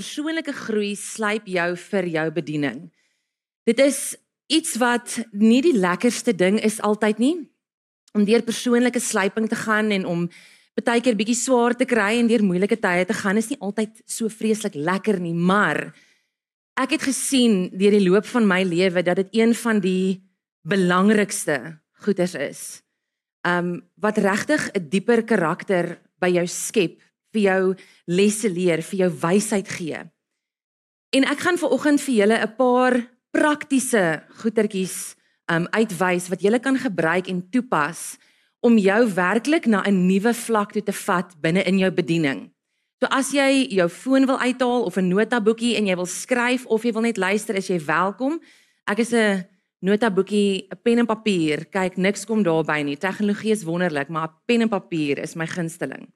persoonlike 0.00 0.54
groei 0.56 0.94
slyp 0.96 1.48
jou 1.50 1.70
vir 1.76 2.08
jou 2.16 2.26
bediening. 2.40 2.88
Dit 3.68 3.80
is 3.84 4.16
iets 4.50 4.78
wat 4.80 5.20
nie 5.36 5.60
die 5.62 5.76
lekkerste 5.76 6.34
ding 6.34 6.58
is 6.64 6.80
altyd 6.80 7.20
nie 7.22 7.34
om 8.16 8.24
deur 8.26 8.42
persoonlike 8.42 8.98
slyping 8.98 9.46
te 9.50 9.58
gaan 9.58 9.92
en 9.94 10.06
om 10.08 10.24
baie 10.80 11.02
keer 11.04 11.16
bietjie 11.18 11.36
swaar 11.36 11.74
te 11.76 11.84
kry 11.84 12.14
en 12.16 12.28
deur 12.30 12.40
moeilike 12.40 12.78
tye 12.80 13.04
te 13.04 13.12
gaan 13.12 13.36
is 13.36 13.50
nie 13.50 13.58
altyd 13.60 13.98
so 14.08 14.32
vreeslik 14.32 14.78
lekker 14.78 15.18
nie, 15.20 15.34
maar 15.36 15.90
ek 16.80 16.94
het 16.96 17.04
gesien 17.04 17.66
deur 17.76 17.92
die 17.92 18.06
loop 18.06 18.24
van 18.30 18.48
my 18.48 18.62
lewe 18.64 19.02
dat 19.04 19.20
dit 19.20 19.34
een 19.42 19.52
van 19.54 19.82
die 19.84 20.22
belangrikste 20.64 21.58
goeders 22.00 22.32
is. 22.34 22.62
Um 23.44 23.82
wat 24.00 24.18
regtig 24.24 24.70
'n 24.72 24.88
dieper 24.88 25.22
karakter 25.22 26.00
by 26.18 26.32
jou 26.32 26.46
skep, 26.46 26.96
vir 27.32 27.42
jou 27.42 27.74
lesse 28.06 28.48
leer, 28.48 28.82
vir 28.82 28.98
jou 28.98 29.10
wysheid 29.22 29.68
gee. 29.68 30.02
En 31.10 31.24
ek 31.24 31.38
gaan 31.38 31.58
vanoggend 31.58 32.00
vir 32.00 32.14
julle 32.14 32.38
'n 32.38 32.56
paar 32.56 32.94
praktiese 33.30 34.22
goetertjies 34.42 35.16
um 35.50 35.66
uitwys 35.70 36.28
wat 36.30 36.42
julle 36.42 36.58
kan 36.58 36.78
gebruik 36.78 37.26
en 37.26 37.42
toepas 37.50 38.18
om 38.60 38.78
jou 38.78 39.02
werklik 39.14 39.66
na 39.66 39.82
'n 39.82 40.06
nuwe 40.06 40.34
vlak 40.34 40.72
toe 40.72 40.82
te 40.82 40.92
vat 40.92 41.34
binne 41.40 41.62
in 41.64 41.78
jou 41.78 41.90
bediening. 41.90 42.50
So 43.00 43.08
as 43.10 43.32
jy 43.32 43.66
jou 43.72 43.88
foon 43.88 44.26
wil 44.26 44.38
uithaal 44.38 44.84
of 44.84 44.96
'n 44.96 45.08
notaboekie 45.08 45.76
en 45.76 45.86
jy 45.86 45.96
wil 45.96 46.06
skryf 46.06 46.66
of 46.66 46.82
jy 46.84 46.92
wil 46.92 47.02
net 47.02 47.16
luister, 47.16 47.56
is 47.56 47.68
jy 47.68 47.80
welkom. 47.84 48.40
Ek 48.86 48.98
is 48.98 49.12
'n 49.12 49.46
notaboekie, 49.80 50.68
'n 50.70 50.78
pen 50.82 50.98
en 50.98 51.06
papier. 51.06 51.64
Kyk, 51.64 51.96
niks 51.96 52.24
kom 52.24 52.42
daarby 52.42 52.82
nie. 52.82 52.96
Tegnologie 52.96 53.52
is 53.52 53.64
wonderlik, 53.64 54.08
maar 54.08 54.28
'n 54.28 54.34
pen 54.46 54.60
en 54.60 54.68
papier 54.68 55.18
is 55.18 55.34
my 55.34 55.46
gunsteling. 55.46 56.12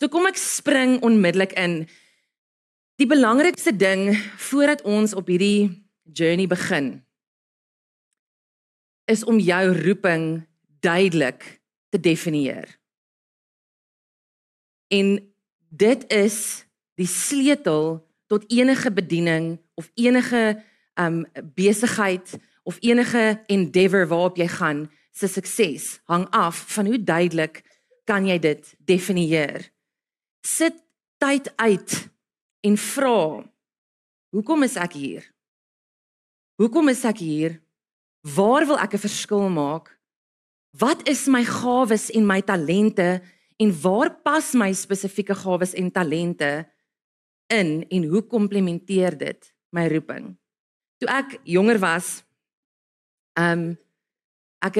So 0.00 0.08
kom 0.08 0.24
ek 0.24 0.38
spring 0.40 0.96
onmiddellik 1.04 1.52
in. 1.60 1.82
Die 2.96 3.08
belangrikste 3.08 3.74
ding 3.76 4.14
voordat 4.48 4.80
ons 4.88 5.12
op 5.12 5.28
hierdie 5.28 5.68
journey 6.08 6.48
begin 6.48 7.02
is 9.10 9.24
om 9.26 9.40
jou 9.42 9.64
roeping 9.74 10.24
duidelik 10.80 11.42
te 11.90 11.98
definieer. 12.00 12.68
En 14.88 15.18
dit 15.68 16.04
is 16.14 16.36
die 16.94 17.08
sleutel 17.10 17.98
tot 18.30 18.46
enige 18.46 18.92
bediening 18.94 19.58
of 19.74 19.90
enige 19.98 20.62
um 20.94 21.24
besigheid 21.58 22.38
of 22.62 22.78
enige 22.80 23.42
endeavor 23.50 24.06
waarop 24.06 24.38
jy 24.38 24.46
gaan 24.48 24.86
se 25.12 25.26
sukses 25.28 25.98
hang 26.06 26.28
af 26.30 26.62
van 26.76 26.86
hoe 26.86 27.02
duidelik 27.02 27.60
kan 28.06 28.26
jy 28.30 28.38
dit 28.38 28.74
definieer. 28.78 29.66
Sit 30.40 30.76
tyd 31.20 31.52
uit 31.56 31.96
en 32.60 32.76
vra 32.76 33.44
hoekom 34.30 34.62
is 34.64 34.76
ek 34.80 34.94
hier? 34.96 35.24
Hoekom 36.60 36.88
is 36.92 37.02
ek 37.08 37.20
hier? 37.20 37.58
Waar 38.36 38.66
wil 38.68 38.78
ek 38.78 38.94
'n 38.94 39.04
verskil 39.06 39.48
maak? 39.48 39.96
Wat 40.76 41.08
is 41.08 41.26
my 41.26 41.44
gawes 41.44 42.10
en 42.10 42.26
my 42.26 42.40
talente 42.42 43.22
en 43.58 43.70
waar 43.82 44.10
pas 44.22 44.52
my 44.54 44.72
spesifieke 44.72 45.34
gawes 45.34 45.74
en 45.74 45.90
talente 45.90 46.68
in 47.48 47.84
en 47.88 48.04
hoe 48.04 48.22
komplementeer 48.22 49.18
dit 49.18 49.54
my 49.70 49.88
roeping? 49.88 50.38
Toe 51.00 51.08
ek 51.08 51.40
jonger 51.44 51.78
was, 51.78 52.24
ehm 53.34 53.58
um, 53.58 53.78
ek 54.60 54.76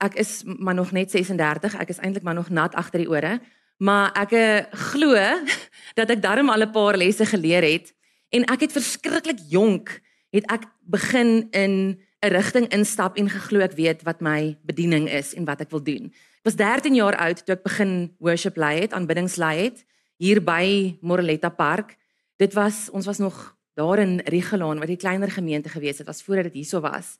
ek 0.00 0.14
is 0.16 0.42
maar 0.44 0.74
nog 0.74 0.92
net 0.92 1.10
36, 1.10 1.74
ek 1.74 1.88
is 1.88 1.98
eintlik 1.98 2.24
maar 2.24 2.34
nog 2.34 2.48
nat 2.48 2.74
agter 2.74 3.04
die 3.04 3.10
ore, 3.10 3.40
maar 3.80 4.12
ek 4.18 4.32
eh, 4.36 4.68
glo 4.92 5.16
dat 5.98 6.12
ek 6.12 6.22
darm 6.22 6.52
al 6.52 6.68
'n 6.68 6.72
paar 6.72 6.96
lesse 7.00 7.24
geleer 7.26 7.64
het 7.64 7.94
en 8.30 8.44
ek 8.44 8.68
het 8.68 8.72
verskriklik 8.76 9.40
jonk 9.48 10.00
het 10.30 10.44
ek 10.52 10.68
begin 10.84 11.48
in 11.50 11.98
'n 12.20 12.28
rigting 12.28 12.68
instap 12.68 13.16
en 13.16 13.30
geglo 13.30 13.60
ek 13.60 13.72
weet 13.72 14.02
wat 14.04 14.20
my 14.20 14.56
bediening 14.62 15.08
is 15.08 15.34
en 15.34 15.44
wat 15.44 15.60
ek 15.60 15.70
wil 15.70 15.82
doen. 15.82 16.12
Ek 16.40 16.44
was 16.44 16.56
13 16.56 16.94
jaar 16.94 17.16
oud 17.16 17.44
toe 17.44 17.54
ek 17.56 17.64
begin 17.64 18.12
worship 18.18 18.56
lei 18.56 18.80
het, 18.80 18.92
aanbiddingslei 18.92 19.56
het 19.64 19.84
hier 20.16 20.40
by 20.44 20.98
Moreletta 21.00 21.48
Park. 21.48 21.96
Dit 22.36 22.52
was 22.52 22.90
ons 22.92 23.06
was 23.06 23.18
nog 23.18 23.56
daar 23.74 23.98
in 23.98 24.20
Rigelaan 24.24 24.78
wat 24.78 24.88
'n 24.88 24.96
kleiner 24.96 25.30
gemeente 25.30 25.68
gewees 25.68 25.98
het, 25.98 26.06
was 26.06 26.22
voordat 26.22 26.44
dit 26.44 26.52
hierso 26.52 26.80
was. 26.80 27.18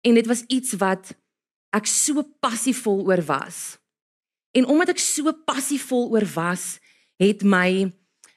En 0.00 0.14
dit 0.14 0.26
was 0.26 0.44
iets 0.46 0.72
wat 0.72 1.16
ek 1.70 1.86
so 1.86 2.22
passievol 2.40 3.06
oor 3.06 3.22
was. 3.24 3.78
En 4.56 4.66
omdat 4.72 4.94
ek 4.94 5.02
so 5.02 5.32
passievol 5.44 6.08
oor 6.16 6.24
was, 6.34 6.78
het 7.20 7.44
my 7.44 7.90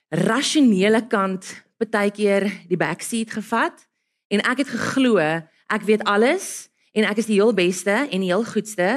rasionele 0.09 1.01
kant 1.07 1.47
baie 1.87 2.11
keer 2.11 2.47
die 2.67 2.77
backseat 2.79 3.31
gevat 3.31 3.85
en 4.33 4.43
ek 4.43 4.65
het 4.65 4.71
geglo 4.73 5.15
ek 5.19 5.85
weet 5.87 6.03
alles 6.03 6.67
en 6.91 7.05
ek 7.07 7.21
is 7.21 7.29
die 7.29 7.39
heel 7.39 7.53
beste 7.55 7.93
en 7.93 8.19
die 8.19 8.31
heel 8.31 8.43
goedste 8.43 8.89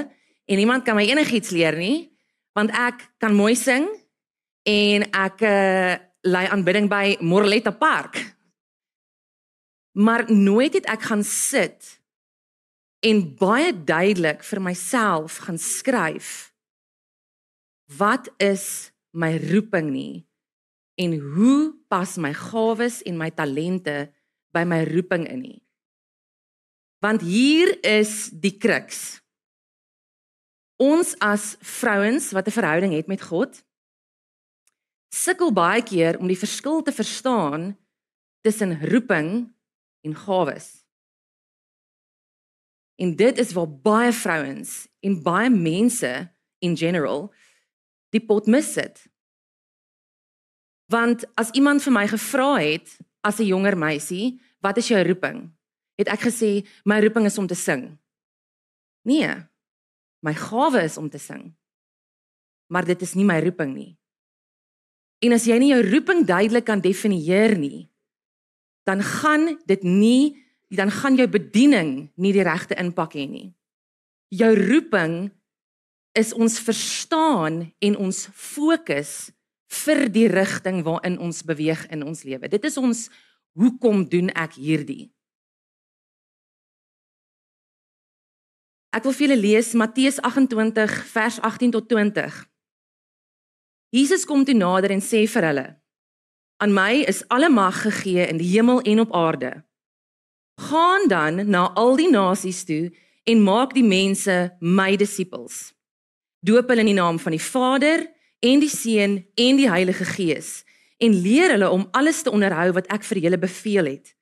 en 0.46 0.58
niemand 0.58 0.84
kan 0.84 0.98
my 0.98 1.04
enigiets 1.06 1.52
leer 1.54 1.76
nie 1.78 2.10
want 2.56 2.72
ek 2.74 3.06
kan 3.22 3.36
mooi 3.36 3.54
sing 3.56 3.86
en 4.68 5.06
ek 5.06 5.44
uh, 5.46 5.94
lei 6.22 6.44
aanbidding 6.54 6.86
by 6.86 7.16
Morletta 7.18 7.72
Park. 7.74 8.18
Maar 9.98 10.24
nooit 10.30 10.76
het 10.76 10.86
ek 10.86 11.08
gaan 11.10 11.24
sit 11.26 11.98
en 13.02 13.24
baie 13.36 13.72
duidelik 13.74 14.44
vir 14.46 14.62
myself 14.62 15.40
gaan 15.46 15.58
skryf 15.58 16.51
wat 17.98 18.28
is 18.36 18.92
my 19.10 19.36
roeping 19.50 19.91
nie 19.92 20.26
en 21.00 21.16
hoe 21.19 21.72
pas 21.88 22.16
my 22.16 22.32
gawes 22.36 23.00
en 23.08 23.16
my 23.16 23.30
talente 23.30 24.12
by 24.53 24.64
my 24.69 24.82
roeping 24.84 25.26
in 25.28 25.41
nie. 25.41 25.60
Want 27.02 27.25
hier 27.25 27.75
is 27.84 28.31
die 28.31 28.54
kruks. 28.60 29.19
Ons 30.82 31.14
as 31.19 31.56
vrouens 31.60 32.31
wat 32.32 32.47
'n 32.47 32.58
verhouding 32.58 32.92
het 32.92 33.06
met 33.06 33.22
God, 33.22 33.64
sukkel 35.14 35.52
baie 35.52 35.82
keer 35.82 36.19
om 36.19 36.26
die 36.26 36.38
verskil 36.38 36.82
te 36.82 36.92
verstaan 36.92 37.78
tussen 38.41 38.81
roeping 38.88 39.54
en 40.00 40.14
gawes. 40.14 40.84
En 42.97 43.16
dit 43.16 43.38
is 43.38 43.52
waar 43.52 43.70
baie 43.70 44.12
vrouens 44.12 44.88
en 45.00 45.22
baie 45.22 45.50
mense 45.50 46.32
in 46.58 46.76
general 46.76 47.32
die 48.12 48.20
pot 48.20 48.48
mis 48.50 48.68
sit. 48.76 49.00
Want 50.92 51.24
as 51.40 51.52
iemand 51.56 51.82
vir 51.84 51.94
my 51.94 52.06
gevra 52.10 52.60
het, 52.60 52.98
as 53.24 53.40
'n 53.40 53.48
jonger 53.48 53.76
meisie, 53.76 54.40
wat 54.60 54.76
is 54.76 54.88
jou 54.88 55.00
roeping? 55.02 55.50
Het 55.96 56.08
ek 56.08 56.20
gesê 56.28 56.66
my 56.84 57.00
roeping 57.00 57.26
is 57.26 57.38
om 57.38 57.46
te 57.46 57.54
sing. 57.54 57.98
Nee. 59.04 59.46
My 60.20 60.34
gawe 60.34 60.82
is 60.82 60.96
om 60.96 61.08
te 61.08 61.18
sing. 61.18 61.54
Maar 62.68 62.84
dit 62.84 63.02
is 63.02 63.14
nie 63.14 63.24
my 63.24 63.40
roeping 63.40 63.74
nie. 63.74 63.98
En 65.20 65.32
as 65.32 65.44
jy 65.44 65.58
nie 65.58 65.70
jou 65.70 65.82
roeping 65.82 66.26
duidelik 66.26 66.64
kan 66.64 66.80
definieer 66.80 67.58
nie, 67.58 67.90
dan 68.84 69.02
gaan 69.02 69.58
dit 69.66 69.82
nie 69.82 70.42
dan 70.72 70.90
gaan 70.90 71.18
jou 71.20 71.28
bediening 71.28 72.08
nie 72.16 72.32
die 72.32 72.44
regte 72.46 72.76
impak 72.80 73.12
hê 73.12 73.26
nie. 73.28 73.52
Jou 74.32 74.54
roeping 74.56 75.28
is 76.18 76.32
ons 76.32 76.58
verstaan 76.60 77.72
en 77.80 77.96
ons 77.96 78.18
fokus 78.32 79.32
vir 79.72 80.06
die 80.12 80.28
rigting 80.28 80.82
waarin 80.84 81.18
ons 81.18 81.42
beweeg 81.48 81.86
in 81.90 82.04
ons 82.04 82.22
lewe. 82.28 82.48
Dit 82.48 82.64
is 82.68 82.76
ons 82.76 83.08
hoekom 83.56 84.04
doen 84.08 84.28
ek 84.36 84.58
hierdie? 84.60 85.08
Ek 88.92 89.06
wil 89.08 89.14
vir 89.16 89.24
julle 89.24 89.40
lees 89.40 89.72
Matteus 89.72 90.20
28 90.20 90.98
vers 91.14 91.38
18 91.40 91.72
tot 91.72 91.88
20. 91.88 92.42
Jesus 93.92 94.26
kom 94.28 94.44
toe 94.44 94.56
nader 94.56 94.92
en 94.92 95.00
sê 95.04 95.24
vir 95.28 95.48
hulle: 95.48 95.66
Aan 96.60 96.76
my 96.76 97.00
is 97.08 97.24
alle 97.32 97.48
mag 97.48 97.82
gegee 97.86 98.28
in 98.28 98.40
die 98.40 98.50
hemel 98.52 98.84
en 98.84 99.00
op 99.00 99.14
aarde. 99.16 99.52
Gaan 100.60 101.08
dan 101.08 101.48
na 101.48 101.70
al 101.72 101.96
die 101.96 102.10
nasies 102.12 102.64
toe 102.69 102.92
en 103.25 103.44
maak 103.44 103.72
die 103.72 103.87
mense 103.87 104.37
my 104.60 104.92
disippels. 105.00 105.72
Doop 106.42 106.68
hulle 106.72 106.82
in 106.82 106.90
die 106.90 106.98
naam 106.98 107.20
van 107.22 107.36
die 107.36 107.42
Vader 107.42 108.02
en 108.42 108.62
die 108.62 108.70
Seun 108.70 109.20
en 109.38 109.60
die 109.60 109.70
Heilige 109.70 110.04
Gees 110.04 110.64
en 111.02 111.14
leer 111.22 111.54
hulle 111.54 111.70
om 111.70 111.88
alles 111.98 112.22
te 112.22 112.30
onderhou 112.30 112.72
wat 112.76 112.88
ek 112.94 113.06
vir 113.06 113.22
julle 113.24 113.38
beveel 113.38 113.90
het. 113.90 114.12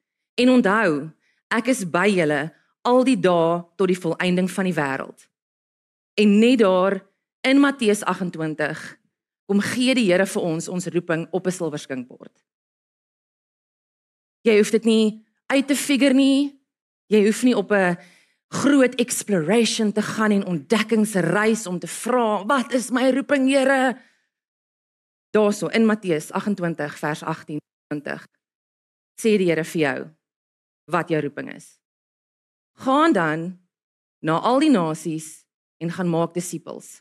En 0.40 0.52
onthou, 0.56 1.10
ek 1.52 1.68
is 1.72 1.84
by 1.88 2.06
julle 2.08 2.42
al 2.88 3.02
die 3.04 3.18
dae 3.20 3.60
tot 3.76 3.90
die 3.90 3.98
volëinding 3.98 4.48
van 4.52 4.68
die 4.68 4.76
wêreld. 4.76 5.26
En 6.20 6.38
net 6.40 6.60
daar 6.62 7.00
in 7.48 7.60
Matteus 7.60 8.04
28 8.04 8.80
kom 9.50 9.60
gee 9.72 9.96
die 9.98 10.06
Here 10.08 10.26
vir 10.28 10.46
ons 10.46 10.68
ons 10.68 10.86
roeping 10.92 11.26
op 11.32 11.46
'n 11.46 11.52
silwerskinkbord. 11.52 12.32
Jy 14.46 14.56
hoef 14.56 14.70
dit 14.70 14.84
nie 14.84 15.26
uit 15.46 15.66
te 15.66 15.76
figure 15.76 16.14
nie. 16.14 16.60
Jy 17.06 17.24
hoef 17.26 17.42
nie 17.42 17.56
op 17.56 17.72
'n 17.72 17.96
groot 18.50 18.94
exploration 18.98 19.92
te 19.94 20.02
gaan 20.02 20.34
en 20.34 20.46
ontdekkingsreis 20.46 21.66
om 21.70 21.78
te 21.78 21.86
vra, 21.86 22.44
wat 22.46 22.72
is 22.74 22.90
my 22.90 23.10
roeping, 23.14 23.48
Here? 23.48 23.96
daarso 25.30 25.66
in 25.66 25.86
Matteus 25.86 26.32
28 26.32 26.98
vers 26.98 27.22
18. 27.22 27.58
20 27.94 28.26
sê 29.20 29.36
die 29.38 29.50
Here 29.50 29.64
vir 29.64 29.80
jou 29.80 29.98
wat 30.90 31.10
jou 31.10 31.20
roeping 31.22 31.52
is. 31.54 31.78
Gaan 32.82 33.12
dan 33.12 33.42
na 34.24 34.38
al 34.38 34.62
die 34.62 34.70
nasies 34.70 35.44
en 35.82 35.92
gaan 35.92 36.10
maak 36.10 36.34
disippels. 36.34 37.00